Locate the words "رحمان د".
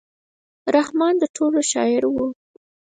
0.75-1.23